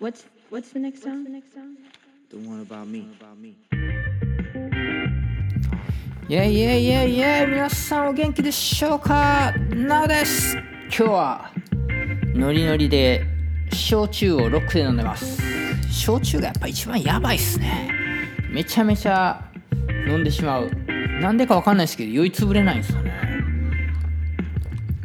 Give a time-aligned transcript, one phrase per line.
[0.00, 1.26] What's what's the next song?
[2.30, 3.06] The one about me.
[6.26, 9.52] イェイイェイイェイイェイ皆さんお元気でしょうか？
[9.74, 10.56] なおです。
[10.56, 11.50] 今日は
[12.34, 13.26] ノリノリで
[13.74, 15.38] 焼酎をロックで飲んでます。
[15.92, 17.90] 焼酎がやっぱ一番やばいっすね。
[18.50, 19.44] めちゃめちゃ
[20.08, 20.70] 飲んでしまう。
[21.20, 23.09] なんでかわかんないですけど酔いつぶれないんですよね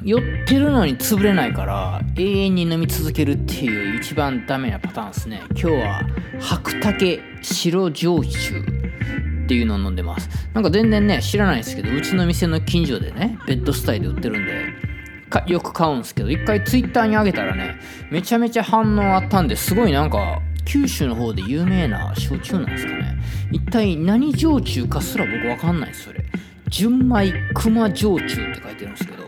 [0.05, 5.41] 酔ってるのに潰れないから永遠に飲み続けるっていう一番ダメなパターンですね。
[5.50, 6.01] 今日は
[6.39, 10.29] 白竹白焼酎っていうのを飲んでます。
[10.54, 17.79] なんか全然ね知らないですけどうちの店の近所でねベッドスタイルで売ってるんでよく買うんですけど一回ツイッターに上げたらね
[18.11, 23.18] めちゃめちゃ反応あったんですごいなんか九州の方で有名な焼酎なんですかね。
[23.51, 26.24] 一体何焼酎かすら僕わかんないですそれ。
[26.69, 29.25] 純米熊焼酎って書いてるんですけど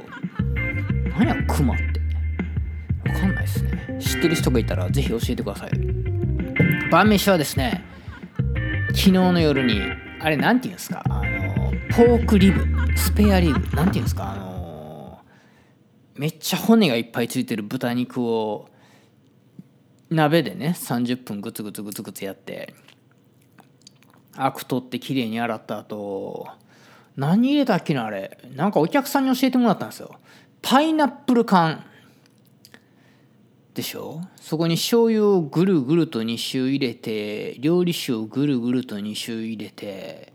[1.18, 3.10] 何や熊って。
[3.10, 3.98] わかんないですね。
[4.00, 5.98] 知ってる人がいたらぜひ教えてください。
[6.90, 7.84] 晩飯はですね
[8.90, 9.82] 昨日の夜に
[10.22, 12.66] あれなんて言うんですかあのポークリブ
[12.98, 15.20] スペアリブなんて言うんですかあの
[16.16, 18.70] めっちゃ骨がいっぱいついてる豚肉を
[20.10, 22.74] 鍋でね30分グツグツグツグツやって
[24.36, 26.48] アク取ってきれいに洗った後
[27.18, 28.38] 何入れたっけなあれ。
[28.56, 30.16] なんかお客さんに教えてもらったんですよ。
[30.62, 31.84] パイナップル缶。
[33.74, 34.22] でしょ？
[34.38, 40.34] そこに醤油をぐるぐると2周入れて料理酒をぐるぐると2周入れて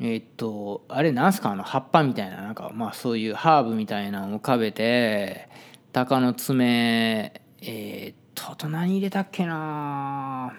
[0.00, 1.50] えっとあれなんすか？
[1.50, 5.50] あの葉っぱみたいななんかまあそういうハーブみたいなのを浮かべて
[5.92, 10.54] 鷹の爪えー、っとあと何入れたっけな？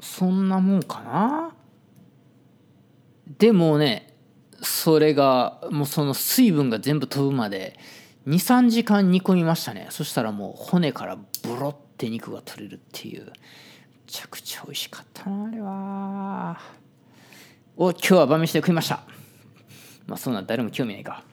[0.00, 1.54] そんなもんかな？
[3.38, 4.14] でもね
[4.62, 7.78] それがもうその水分が全部飛ぶまで
[8.26, 9.86] 23時間煮込みましたね。
[9.90, 13.24] そしたらもう骨からブロって肉が取れるっていう。
[13.26, 13.32] め
[14.06, 16.60] ちゃくちゃ美味しかったなあれは。
[17.76, 19.00] お今日は晩飯で食いました。
[20.06, 21.24] まあそんな誰も興味ないか。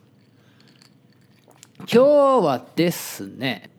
[1.79, 3.69] 今日はですね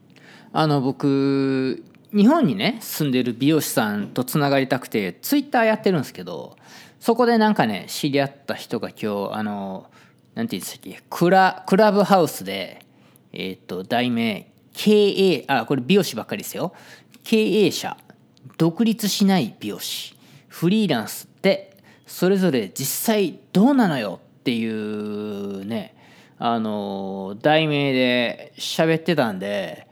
[0.52, 6.56] あの僕日本にね住んでる美容師さんとつながりたくてツイッターやってるんですけど
[7.04, 9.90] そこでなんかね知り合った人が今日あの
[10.34, 12.82] なんて言うんでしたっけクラクラブハウスで
[13.30, 16.72] えっ、と題名経営あこれ美容師ばっかりですよ。
[17.22, 17.98] 経営者
[18.56, 20.16] 独立しない美容師。
[20.48, 21.76] フリーランスって
[22.06, 24.20] それぞれ実際どうなのよ？
[24.40, 25.94] っていうね
[26.38, 29.86] あの題名で喋ってたんで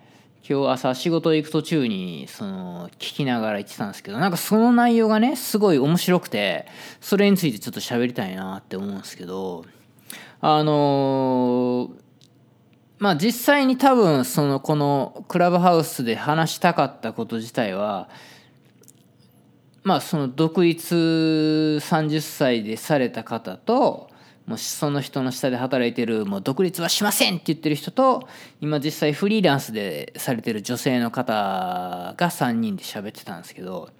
[0.48, 6.66] 今日朝仕事行く途中にその聞きながら言ってたんですけどなんかその内容がねすごい面白くて
[7.00, 9.64] それについてちょっと喋りたいなって思うんですけど
[10.40, 11.92] あの
[12.98, 18.08] まあ実際に多分そのこのクラブハウスで話したかったこと自体は
[19.84, 24.11] まあその独立30歳でされた方と
[24.46, 28.28] もうその人の下で働いてるもう独立はしませんって言ってる人と
[28.60, 33.90] 今実際フリーランスでされてる女性の方が3人で喋ってたんですけど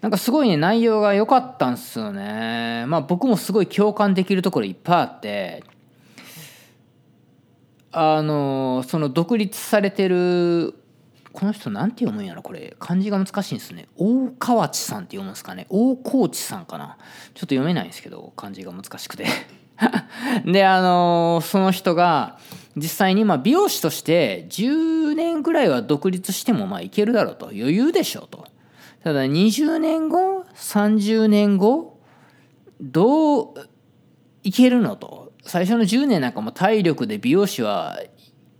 [0.00, 2.84] なんかすごいね内容が良かったんですよね。
[2.86, 5.64] まあ僕もすごい共感できるところいっぱいあって
[7.92, 10.74] あのその独立されてる
[11.32, 12.76] この人なんて読むんやろこれ。
[12.78, 13.88] 漢字が難しいんですね。
[13.96, 15.66] 大河内さんって読むんですかね。
[15.68, 16.96] 大河内さんかな。
[17.34, 19.26] ちょっと読めないんですけど漢字が難しくて。
[20.46, 22.38] であのその人が
[22.76, 27.46] 実際にまあ美容師として10年ぐらいは独立してもまあいけるだろうと。
[27.46, 28.46] 余裕でしょうと。
[29.02, 32.00] ただ20年後30年後
[32.80, 33.54] どう
[34.42, 35.32] いけるのと。
[35.42, 38.00] 最初の10年なんかも体力で美容師は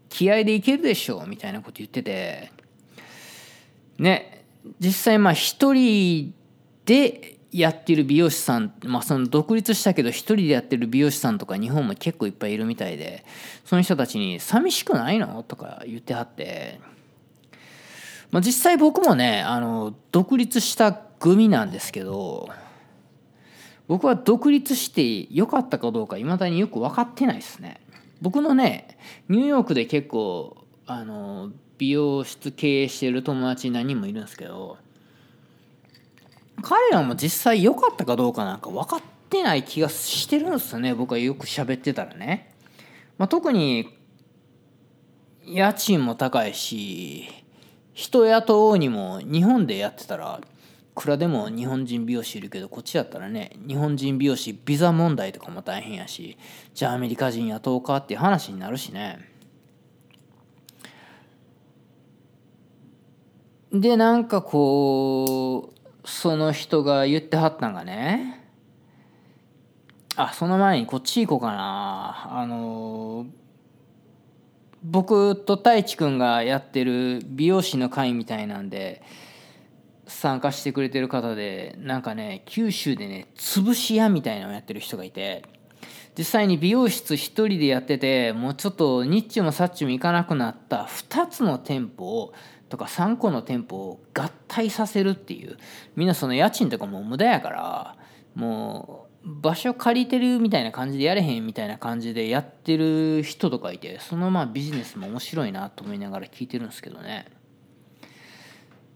[0.09, 2.53] 気合でいけるでしょうみたいなこと言ってて。
[3.99, 4.45] ね。
[4.81, 6.35] 実際まあ一人
[6.87, 13.25] でやってる美容師さん、まあ、その独立したけど一人でやってる美容師さんとか日本も結構いっぱいいるみたいで
[13.65, 16.81] その人たちに「寂しくないの?」とか言ってはって、
[18.31, 22.51] まあ、実際僕もねあの独立した組なんですけど
[23.89, 27.81] 僕は独立してよかったかどうかいまだによく分かってないですね。
[28.21, 28.99] 僕のね
[29.29, 30.57] ニューヨークで結構
[30.87, 34.79] あの美容室経営してる友達何人もいるんですけど
[36.63, 40.95] 彼らも実際良かったかどうかなんか分かってない気がしてるんですよね。
[40.95, 42.53] 僕はよく喋ってたらね、
[43.19, 43.97] まあ、特に
[45.45, 47.29] 家賃も高いし
[47.93, 50.47] 人雇おうにも日本でやってたらい
[50.95, 56.39] くらでも日本人美容師いるけどこっちだったらね日本人美容師ビザ問題とかも大変やし
[56.75, 59.31] じゃあアメリカ人雇おうかっていう話になるしね。
[63.73, 65.76] でなんかこう
[66.07, 68.43] その人が言ってはったんがね。
[70.15, 72.29] あその前にこっち行こうかな。
[72.31, 73.27] あの
[74.83, 79.03] 僕と太一くんがやってる美容師の会みたいなんで
[80.07, 85.43] 参加してくれてる方でなんかね九州でね潰し屋みたいなのをやってる人がいて
[86.17, 92.33] 実際に美容室一人でやっててもうちょっとニッチもサッチもいかなくなった2つの店舗を
[92.69, 95.57] とか3個の店舗を合体させるっていう
[95.95, 97.97] みんなその家賃とかも無駄やから
[98.35, 107.27] もう場所借りてるみたいな感じでやれへんみたいな感じでやってる人とかいてそのまあビジネスも面白いなと思いながら聞いてるんですけどね。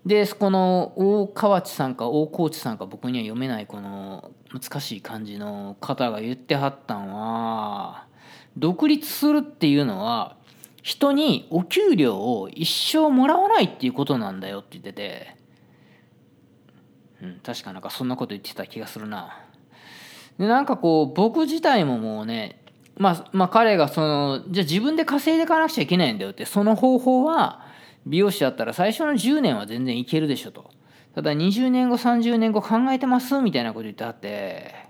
[0.06, 8.06] でそこの大河内さんか大河内さんか僕には読めないこの難しい漢字の方が言ってはったんは
[8.56, 10.36] 独立するっていうのは
[10.82, 15.36] 人にお給料を一生もらわないっていうことなんだよって言ってて、
[17.22, 19.38] うん、確かなんかそんなこと言ってた気がするな。
[20.38, 22.62] でなんかこう僕自体ももうね
[22.96, 27.66] まあまあ彼がそのじゃあ自分で稼いでいかなくちゃいけないんだよってその方法は
[28.06, 30.70] 美容師だったら最初の10年は全然いけるでしょと。
[31.14, 34.89] ただ20年後30年後考えてますみたいなこと言ってあって。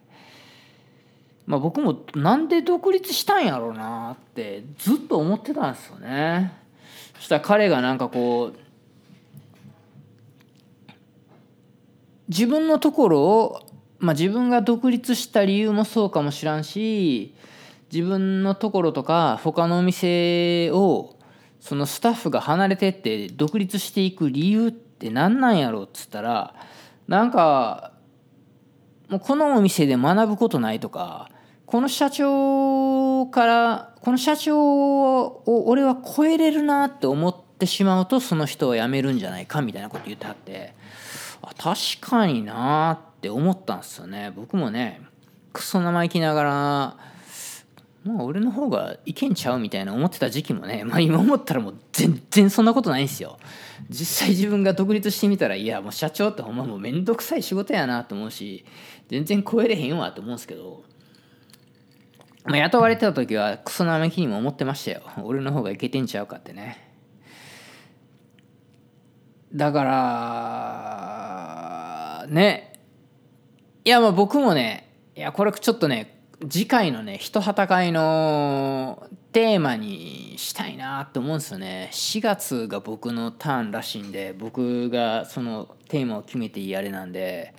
[1.50, 6.52] まあ僕もなんで独立したんやろうなってずっと思ってたんですよね。
[7.16, 8.58] そしたら彼がなんかこう
[12.28, 13.60] 自分のところを
[13.98, 17.34] まあ自分が独立した理由もそうかもしらんし
[17.92, 21.16] 自分のところとか他のお店を
[21.58, 26.54] そのスタッフが離れてって独立していく理由って何なんやろうっつったら
[27.08, 27.90] なんか
[29.08, 31.29] もうこのお店で学ぶことないとか
[31.70, 40.74] この社長からこの社長を俺は超えれるなって思ってしまうとその人は辞めるんじゃないかみたいなこと言ってはって
[41.42, 44.32] あ確かになって思ったんですよね。
[44.34, 45.00] 僕もね
[45.52, 46.50] クソ生意気ながら
[48.02, 53.38] まあ俺の方がいけんちゃうみたいな思ってた時期もねまあ今思ったらもう全然そんなことないんですよ。
[53.88, 58.64] 実際自分が独立してみたらいやもう社長ってほんまもうめんどくさい仕事やなと思うし
[59.06, 60.82] 全然超えれへんわと思うんですけど
[62.44, 65.02] まあ雇われてた時はクソ生意気にも思ってましたよ。
[65.22, 66.90] 俺の方がいけてんちゃうかってね。
[69.54, 69.84] だか
[72.24, 72.72] らね。
[73.84, 81.90] いやまあ僕もねいやこれちょっとね次回のね人はた会のテーマにしたいなって思うんですよね。
[81.92, 87.54] 4月が僕のターンらしいんで僕がそのテーマを決めていいあれなんで。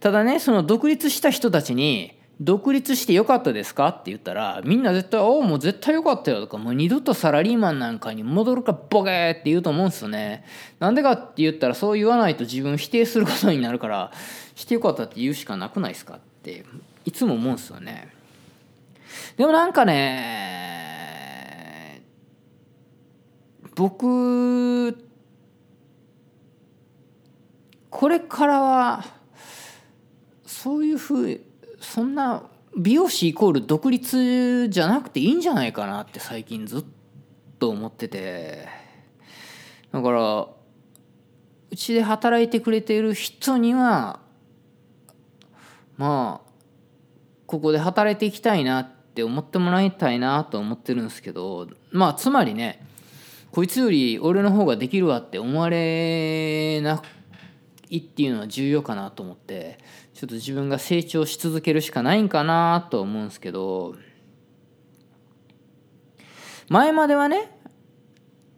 [0.00, 3.88] ただねその独立した人たちに独立してよかったですか？
[3.88, 10.44] って言ったらみんな絶対「おおもう絶対よかったよ」とか「もう二度とサラリーマンなんかに戻るかボケー」って言うと思うんですよね
[10.78, 14.10] なんでかって言ったらそう言わないと自分否定することになるから
[14.54, 16.14] してよかったって言うしかなくないですか？
[16.14, 16.64] って
[17.04, 18.08] いつも思うんですよね。
[19.36, 20.70] でもなんかね
[23.74, 24.96] 僕
[27.90, 29.04] これからは
[30.46, 31.40] そういうふう
[31.80, 32.44] そんな
[32.76, 36.84] 美容師イコール独立じゃなくていいんじゃないかなって最近ずっ
[37.58, 38.80] と思ってて。
[39.92, 40.46] だから
[41.70, 44.20] うちで働いてくれている人には
[45.96, 46.50] まあ
[47.46, 52.86] ここで働いていきたいなって思ってもらいたいなと思ってるんですけどまあつまりね
[53.50, 57.02] こいつより俺の方ができるわって思われな
[57.90, 59.78] いっていうのは重要かなと思って。
[60.20, 63.94] ちょっと自分が成長し続けるしかないんかなと思うんですけど
[66.68, 67.58] 前まではね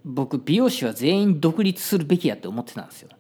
[0.05, 3.11] 僕美容師は全員独立するべきやって思ってたんですよ。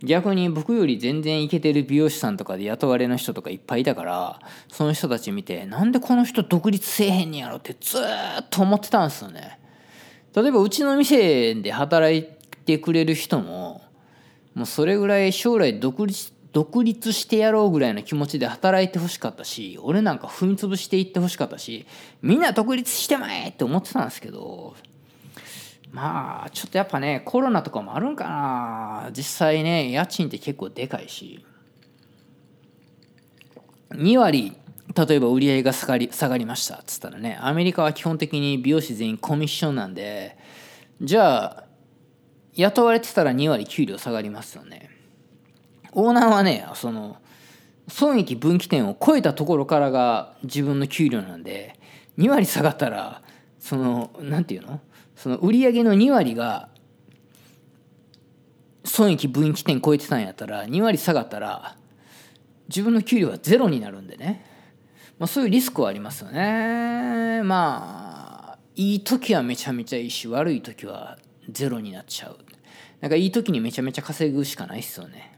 [0.00, 9.60] 逆に僕より全然イケてる美容師さんとかで雇われの人とかいっぱいいたからその人たち見てなんでこの人独立せえへんねやろってずっと思ってたんですよね。
[10.34, 12.24] 例えばうちの店で働い
[12.64, 13.84] てくれる人も
[14.54, 21.84] もうそれぐらい将来独立独立してやろうぐらいの気持ちで働いてほしかったし俺なんか踏み潰していってほしかったし
[22.22, 24.74] みんな独立してまえって思ってたんですけど
[25.92, 29.10] まあちょっとやっぱねコロナとかもあるんかな。
[29.12, 31.44] 実際ね家賃って結構でかいし。
[33.90, 34.56] 2割
[35.08, 36.76] 例えば売り上げが下がり下がりました。
[36.76, 40.38] っつったらねアメリカは基本的に美容師全員コミッションなんで
[41.02, 41.64] じゃあ
[42.54, 44.95] 雇われてたら2割給料下がりますよね。
[45.98, 47.16] オーナーはねその
[47.88, 51.78] 損益分岐点を超えたところからが自分の給料なんで
[52.18, 53.22] 2割下がったら
[53.58, 54.80] その何て言うの？
[55.16, 56.68] その売り上げの2割が
[58.84, 61.76] 損益分岐点超えてたんやったら2割下がったら
[62.68, 64.44] 自分の給料はゼロになるんでね、
[65.18, 67.42] まあ、そういうリスクはありますよね。
[67.42, 71.16] まあいい時はめちゃめちゃいいし悪い時は
[71.48, 72.36] ゼロになっちゃう。
[73.00, 75.35] なんかいい時にめちゃめちゃ稼ぐしかないっすよね。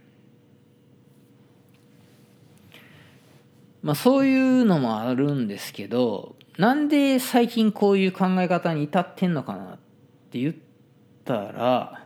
[3.88, 9.78] まあそういうのもあるんですけどなんで最近こういう考え方に至ってんのかなっ
[10.30, 10.54] て言っ
[11.24, 12.04] たら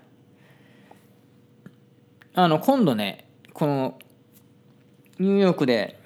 [2.34, 3.98] あの今度ねこの
[5.18, 5.98] ニューヨークで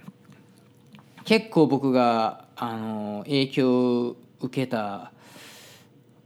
[1.27, 5.13] 結構僕があの影響を受けた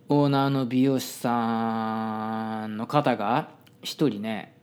[0.09, 3.49] オーナーの美容師さんの方が
[3.83, 4.55] 一人ね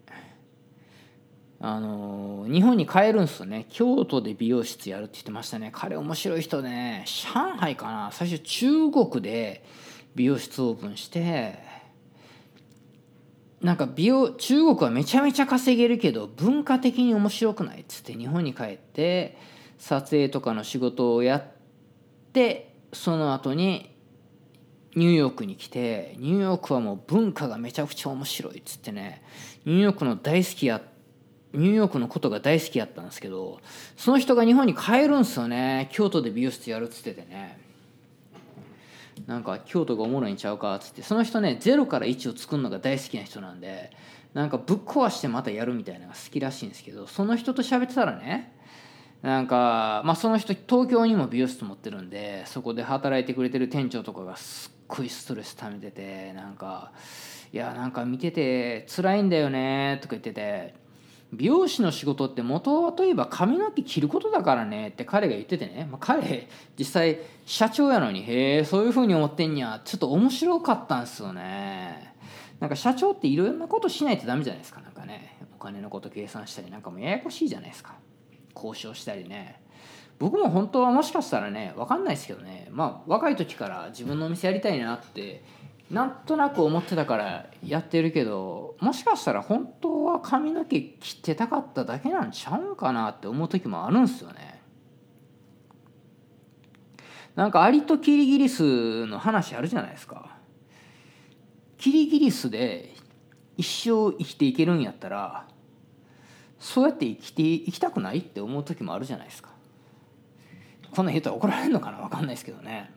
[1.60, 3.66] あの日本に帰るんすよね。
[3.70, 5.72] 京都で美容室やるって言ってましたね。
[5.74, 8.10] 彼面白い人ね上海かな。
[8.12, 9.64] 最初中国で
[10.16, 11.60] 美容室オープンして
[13.62, 19.36] なんか美容中国はめちゃめちゃ稼げるけど文化的に面白くないっつって日本に帰って
[19.80, 21.44] 撮影とかの仕事をやっ
[22.34, 23.96] てその後に
[24.96, 29.24] ニューヨークに来てニューヨークはもう文化がめちゃくちゃ面白いっつってね
[29.66, 30.97] ニューヨークの大好きやって
[31.58, 33.60] ニューヨークのことが大好きやったんですけど
[33.98, 37.60] その人が日本に帰るんすよね京都で美容室やるっつっててね
[39.26, 43.92] なんか京都がおもろいんちゃうかっつってその人ね0から1を作るのが大好きな人なんで
[44.36, 48.54] なんかぶっ壊してまたやるみたいなのが好きらしいんですけどその人と喋ってたらね
[49.24, 56.92] なんかまあその人東京にも美容室持ってるんでそこで働いてくれてる店長とかがすっごいストレス溜めててなんか
[57.52, 60.87] 「いやなんか見てて辛いんだよね」とか言ってて。
[61.34, 66.48] 美容師の仕事って元はといえば髪の毛切ることだからねって彼が言っててね、まあ、彼
[66.80, 72.16] 実際社長やのにへえそういうふうに思ってんやちょっと面白かったんすよね。
[72.60, 74.82] なんか社長っていろんなことしないとダメじゃないですか。
[74.82, 77.96] なんかねお金のこと計算したりなんかもうややこしいじゃないですか。
[78.56, 79.62] 交渉したりね。
[80.20, 82.70] 僕も本当はもしかしたらね分かんないですけどね。
[82.72, 85.44] まあ若い時から自分のお店やりたいなって
[85.91, 94.62] なんとなく思ってたからやってるけどもしかしたら本当は髪の毛切ってたかっただけなんちゃうんかなって思う時もあるんすよね。
[97.36, 100.38] なんかアリとキリギリスの話あるじゃないですか。
[101.77, 102.96] キリギリスで
[103.56, 105.48] 一生生きていけるんやったら
[106.60, 109.51] そうやって生きていきたくないって思う時もあるじゃないですか。
[110.91, 112.91] こんな言ったら怒られるのかな分かんないですけどね。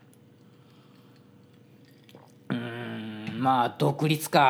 [3.41, 4.41] まあ独立か。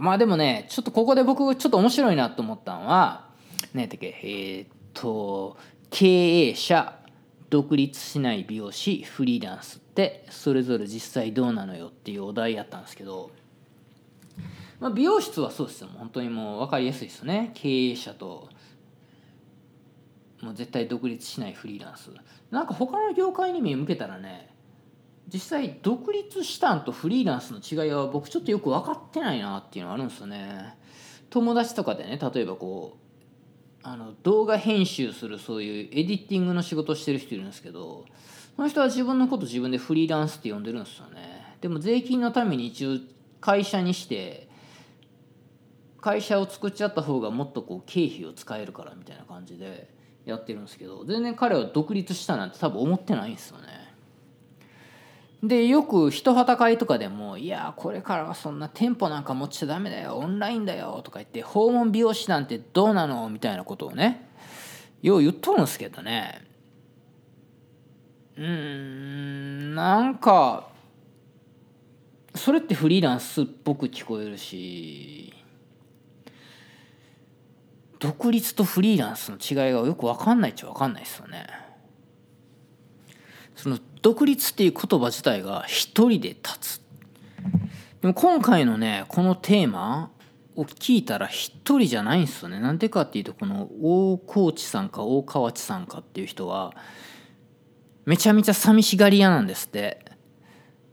[0.00, 3.28] まあでもねちょっとここで僕ちょっと面白いなと思ったのは
[3.74, 4.18] 何やったっけ？
[4.22, 5.58] えー、っと
[5.90, 6.98] 経営者
[7.50, 13.30] 独立しない美容師フリーランスってそれぞれ実際どうなのよっていうお題やったんですけど、
[14.80, 15.90] まあ、美容室はそうですよ。
[15.94, 17.50] 本当にもう分かりやすいですよね。
[17.52, 18.48] 経営者と
[20.40, 22.10] もう絶対独立しないフリーランス。
[22.50, 24.48] なんか他の業界に目向けたらね
[25.32, 30.74] 実際独立したんとフリーランスの違いは僕ちょっとよく分かってないなっていうのがあるんですよね。
[31.30, 33.02] 友達とかでね例えばこう
[33.82, 38.04] あの動画編集するそういうエディティングの仕事をしてる人いるんですけど
[38.54, 41.56] その人は自分のこと自分でフリーランスって呼んでるんですよね。
[41.62, 42.98] でも税金のために一応
[43.40, 44.48] 会社にして
[46.00, 49.88] 会社を作っちゃった方がもっとこう経費を使えるからみたいな感じで
[50.26, 53.91] やってるんですけど全然彼は独立したなんて多分思ってないんですよね。
[55.42, 64.28] でよく人旗会とかでも「いやこれからはそんな店舗なんか持っちゃダメだよオンラインだよ」とか言って「訪問美容師なんてどうなの?」みたいなことをね
[65.02, 66.42] よう言っとるんですけどね
[68.36, 70.68] うんなんか
[72.36, 75.34] それってフリーランスっぽく聞こえるし
[77.98, 81.46] 独立とフリーランスの違いがよく分かんないっちゃ分かんないですよね。
[83.56, 86.82] その独立っていう言葉自体が一人で立つ。
[88.00, 90.10] でも今回のねこのテーマ
[90.56, 92.60] を聞いたら一人じゃないんですよね。
[92.60, 96.74] なんでかっていうとこの大河内さんか大河内さんかっていう人は
[98.04, 100.04] めちゃめちゃ寂しがり屋なんですって。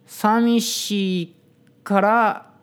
[0.05, 1.35] 寂しい
[1.83, 2.53] から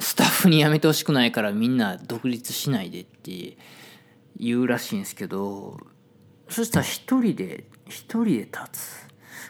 [0.00, 3.56] スタッフに辞めてほしくないからみんな独立しないでって
[4.36, 5.78] 言うらしいんですけど
[6.48, 9.08] そしたら一人で一人で立つ。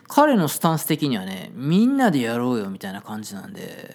[0.08, 3.94] 彼のスタンス的にはねみんなでやろうよみたいな感じなんで、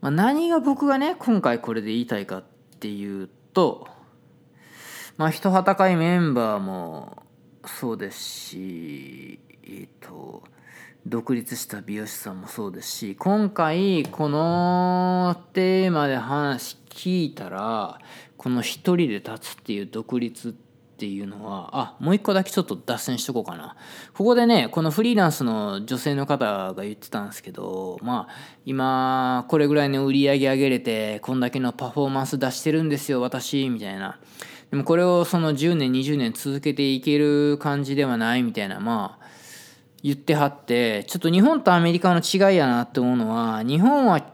[0.00, 2.44] まあ、何が僕がね今回これで言いたいかっ
[2.78, 3.88] ていうと
[5.16, 7.24] まあ人旗会メンバーも
[7.66, 10.44] そうですしえっ、と
[11.06, 17.98] 独立した美容師さんもそうですし今回このテーマで話聞いたら
[18.44, 23.74] この一人で立つっていう独立っていうのはあもう一個だけちょっと脱線しとこうかな。
[24.12, 28.34] ここでねこのフリーランスの女性の方が言ってたんですけどまあ
[28.66, 34.18] 今これぐらいの売り上げ上げれてこんだけのパフォーマンス出してるんですよ私みたいな。
[34.70, 39.26] でもこれをその10年20年続けていける感じではないみたいなまあ
[40.02, 44.33] 言ってはってちょっと日本とアメリカの違いやなって思うのは日本は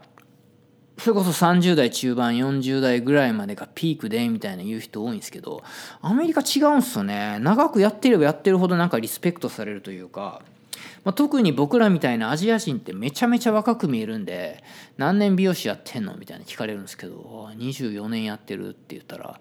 [1.01, 5.63] それこそ30代中盤40代ぐらいまでがピークでみたいな言う人多いんですけど
[5.99, 7.39] アメリカ違うんすよね。
[7.39, 10.43] 長くやってればやってるほどなんかリスペクトされるというか、
[11.03, 14.63] まあ、特に僕らみたいなアジア人ってめちゃめちゃ若く見えるんで
[14.97, 19.39] 何年美容師やってんのみたいな聞かれるんですけど24年やってるって言ったら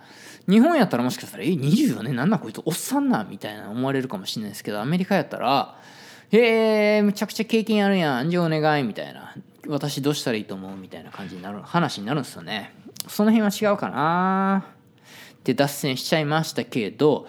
[0.48, 5.76] 日本やったらもしかしたら「え24年なんだこいつおっさんな」みたいな思われるかもしれないですけどアメリカやったら
[6.32, 9.34] 「へえめちゃくちゃ経験あるやんじゃお願い」みたいな。
[9.70, 12.74] 私どうしたらいいと思うみたいな感じになる話になるんですよね。
[13.08, 14.64] その辺は違うかな。
[15.40, 17.26] って脱線しちゃいましたけど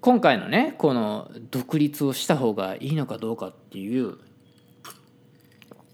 [0.00, 4.18] 今回のねこの独立をした方がいいのかどうかっていう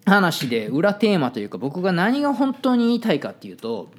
[0.05, 3.91] 話で裏テーマというか僕が何が本当に言いたいかっていうと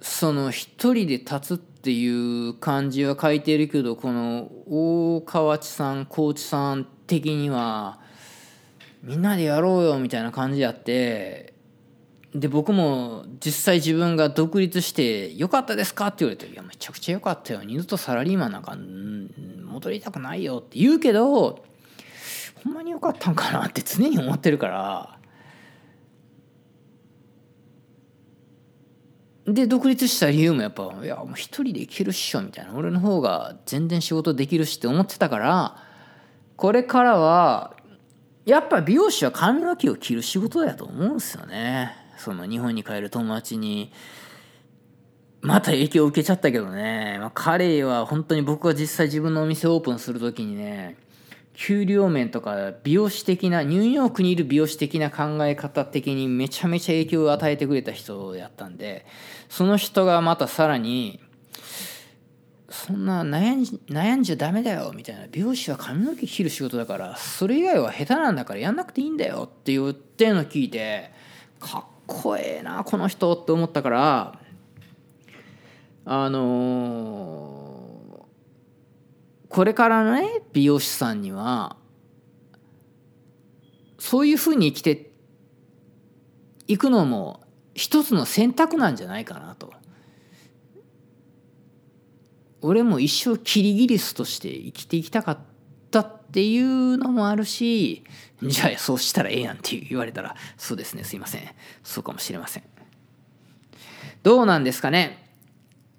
[0.00, 7.98] その一人で立つってていう感じは書いてるけどこの大河内さん高知さん的には
[9.02, 11.52] みんなでやろうよみたいな感じやって
[12.34, 18.78] で僕も実際自分が独立して「よかったですか?」って言われて「いやめちゃくちゃ良かったよ二度とサラリーマンなんか
[19.66, 21.64] 戻りたくないよ」って言うけど
[22.64, 25.13] ほんまに良かったんかなって常に思ってるから
[29.46, 32.74] で独立した理由もやっぱ「いやもう一人でいけるっしょ」みたいな。
[32.74, 35.76] 俺の方が全然仕事できるしって思ってたから
[36.56, 37.76] これからは
[38.46, 41.92] やっぱ美容師は髪の毛を切る仕事だと思うんですよね。
[42.16, 43.92] その日本に帰る友達に。
[45.44, 50.96] また影響を受けちゃったけどね、まあ、彼は本当に僕が実際自分のお店をオープンする時にね
[51.54, 59.06] 給料面とか美容師的なニューヨークにいる美容師的な考え方的にめちゃめちゃ影響を与えてくれた人やったんで
[59.48, 61.20] その人がまたさらに
[62.74, 64.92] そんな悩ん悩んじゃダメだよ。
[64.96, 71.12] みたいな美容師は髪の毛切る仕事だからそれ以外は下手なんだからやんなくていいんだよって言ってんの聞いて
[71.60, 74.40] かっこええなこの人って思ったから
[76.04, 77.63] あのー、
[79.54, 81.76] これからのね美容師さんには
[84.00, 85.12] そういうふうに生きて
[86.66, 89.72] いくのも一つの選択なんじゃないかなと。
[92.62, 95.38] 俺も一生キリギリスとして生きていきたかっ
[95.92, 98.02] たっていうのもあるし
[98.42, 101.42] じゃあそうしたらええやんって言われたらそうですねすいません。
[101.84, 102.64] そうかもしれません。
[104.24, 105.23] どうなんですかね？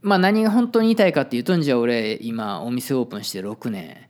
[0.05, 4.07] まあ何が本当に言いたいかっていうとじゃあ俺今お店オープンして6年。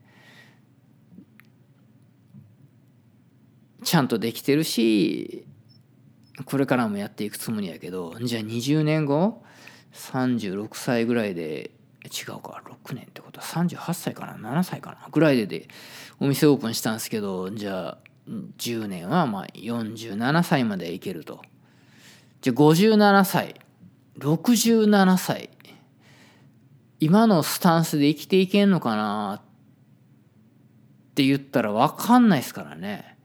[3.86, 5.46] ちゃんとできてるし
[6.44, 9.44] これからもやっていくつもりやけどじゃあ20年後
[9.94, 11.72] 36歳ぐらいで
[12.04, 15.68] 違うか6年ってことは38歳かな7歳かなぐらいでで
[16.20, 21.42] お店オープンしたんですけどじゃあ10年はまあ47歳までいけると。
[22.42, 23.62] じゃあ57歳
[24.20, 25.52] 67歳
[27.06, 33.20] 今のスタンスで生きていけんのかなって言ったら分かんないですからね。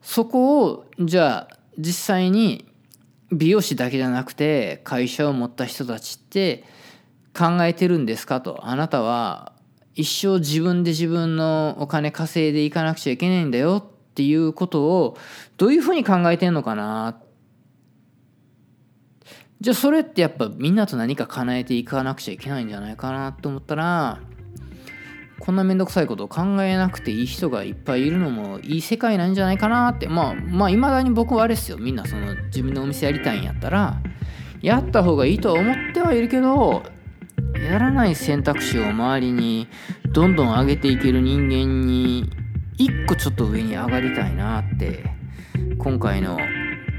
[0.00, 2.64] そこをじゃあ実際に
[3.30, 6.64] 美容師だけじゃなくて会社を持った人たちって
[7.36, 8.66] 考えてるんですかと。
[8.66, 9.52] あなたは
[9.94, 15.18] 一生自分で自分のお金稼いでいかなくちゃいけないんだよっていうことを
[15.58, 17.18] どういうふうに考えてんのかな
[19.60, 24.20] じゃあそれってやっぱみんなと何か叶えていかなくちゃいけないんじゃないかなと思ったら
[25.40, 30.08] こんなめんどくさいことを考えなくていい人がいっぱいいるのもいい世界なんじゃないかなって。
[30.08, 31.78] まあまあいまだに僕はあれですよ。
[31.78, 34.00] みんなその自分のお店やりたいんやったら
[34.62, 36.82] やった方がいいとは思ってはいるけど
[37.70, 39.68] やらない選択肢を周りに
[40.12, 42.30] どんどん上げていける人間に
[42.78, 45.04] 一個ちょっと上に上がりたいなって
[45.78, 46.38] 今回の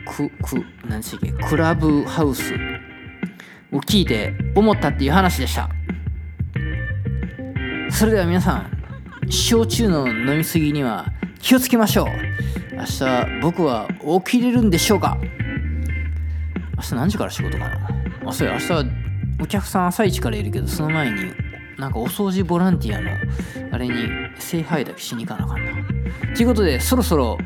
[0.09, 1.31] くく何でしたっけ？
[1.31, 2.53] クラブハウス。
[3.69, 5.69] を聞いて思ったっていう話でした。
[7.91, 8.71] それでは皆さん
[9.29, 11.07] 焼酎の飲み過ぎには
[11.39, 12.07] 気をつけましょう。
[12.77, 13.89] 明日僕は
[14.23, 15.17] 起きれるんでしょうか？
[16.77, 17.89] 明日何時から仕事かな？
[18.25, 18.73] あそうや明日
[19.41, 21.33] お客さん朝一からいるけどその前に
[21.77, 23.11] なんかお掃除ボランティアの
[23.71, 23.93] あれに
[24.39, 25.71] 聖杯だけしに行かなあかんな。
[26.35, 27.37] ということでそろそろ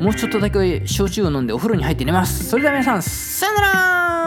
[0.00, 2.44] もうちょっとだけ焼酎を飲んでお風呂に入って寝ます。
[2.48, 4.17] それでは皆さんさよなら